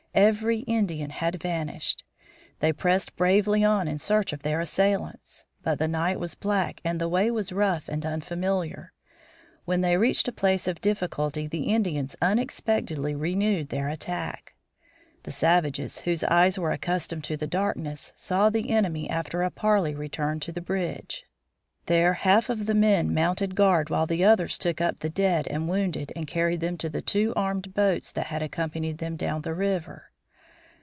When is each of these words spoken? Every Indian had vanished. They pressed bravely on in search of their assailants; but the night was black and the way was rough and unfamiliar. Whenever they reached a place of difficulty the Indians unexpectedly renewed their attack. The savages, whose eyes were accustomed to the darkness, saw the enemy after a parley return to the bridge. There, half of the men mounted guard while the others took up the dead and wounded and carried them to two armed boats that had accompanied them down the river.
Every 0.13 0.59
Indian 0.63 1.09
had 1.09 1.41
vanished. 1.41 2.03
They 2.59 2.73
pressed 2.73 3.15
bravely 3.15 3.63
on 3.63 3.87
in 3.87 3.97
search 3.97 4.33
of 4.33 4.43
their 4.43 4.59
assailants; 4.59 5.45
but 5.63 5.79
the 5.79 5.87
night 5.87 6.19
was 6.19 6.35
black 6.35 6.81
and 6.83 6.99
the 6.99 7.07
way 7.07 7.31
was 7.31 7.53
rough 7.53 7.87
and 7.87 8.05
unfamiliar. 8.05 8.91
Whenever 9.63 9.87
they 9.87 9.95
reached 9.97 10.27
a 10.27 10.33
place 10.33 10.67
of 10.67 10.81
difficulty 10.81 11.47
the 11.47 11.63
Indians 11.69 12.17
unexpectedly 12.21 13.15
renewed 13.15 13.69
their 13.69 13.87
attack. 13.87 14.53
The 15.23 15.31
savages, 15.31 15.99
whose 15.99 16.25
eyes 16.25 16.59
were 16.59 16.73
accustomed 16.73 17.23
to 17.23 17.37
the 17.37 17.47
darkness, 17.47 18.11
saw 18.13 18.49
the 18.49 18.69
enemy 18.69 19.09
after 19.09 19.43
a 19.43 19.49
parley 19.49 19.95
return 19.95 20.41
to 20.41 20.51
the 20.51 20.59
bridge. 20.59 21.23
There, 21.87 22.13
half 22.13 22.49
of 22.51 22.67
the 22.67 22.75
men 22.75 23.11
mounted 23.11 23.55
guard 23.55 23.89
while 23.89 24.05
the 24.05 24.23
others 24.23 24.59
took 24.59 24.79
up 24.79 24.99
the 24.99 25.09
dead 25.09 25.47
and 25.47 25.67
wounded 25.67 26.13
and 26.15 26.27
carried 26.27 26.59
them 26.59 26.77
to 26.77 27.01
two 27.01 27.33
armed 27.35 27.73
boats 27.73 28.11
that 28.11 28.27
had 28.27 28.43
accompanied 28.43 28.99
them 28.99 29.15
down 29.15 29.41
the 29.41 29.55
river. 29.55 30.05